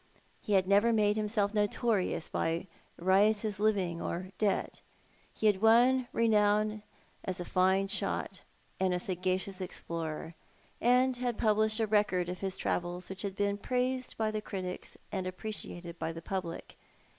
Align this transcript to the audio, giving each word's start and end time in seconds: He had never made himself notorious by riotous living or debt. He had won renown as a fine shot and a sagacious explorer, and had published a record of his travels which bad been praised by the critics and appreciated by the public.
He 0.41 0.53
had 0.53 0.67
never 0.67 0.91
made 0.91 1.15
himself 1.15 1.53
notorious 1.53 2.27
by 2.27 2.65
riotous 2.97 3.59
living 3.59 4.01
or 4.01 4.31
debt. 4.39 4.81
He 5.31 5.45
had 5.45 5.61
won 5.61 6.07
renown 6.11 6.81
as 7.23 7.39
a 7.39 7.45
fine 7.45 7.87
shot 7.87 8.41
and 8.79 8.95
a 8.95 8.99
sagacious 8.99 9.61
explorer, 9.61 10.33
and 10.81 11.17
had 11.17 11.37
published 11.37 11.79
a 11.79 11.85
record 11.85 12.29
of 12.29 12.39
his 12.39 12.57
travels 12.57 13.11
which 13.11 13.21
bad 13.21 13.35
been 13.35 13.57
praised 13.59 14.17
by 14.17 14.31
the 14.31 14.41
critics 14.41 14.97
and 15.11 15.27
appreciated 15.27 15.99
by 15.99 16.11
the 16.11 16.21
public. 16.23 16.77